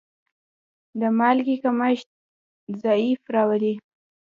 [0.99, 2.09] د مالګې کمښت
[2.81, 3.73] ضعف راولي.